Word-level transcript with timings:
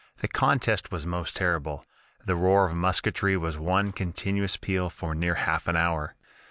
The 0.17 0.27
contest 0.27 0.91
was 0.91 1.05
most 1.05 1.35
terrible 1.35 1.85
the 2.25 2.33
roar 2.35 2.65
of 2.67 2.73
musketry 2.75 3.37
was 3.37 3.55
one 3.59 3.91
continuous 3.91 4.57
peal 4.57 4.89
for 4.89 5.13
near 5.13 5.35
half 5.35 5.67
an 5.67 5.75
hour. 5.75 6.15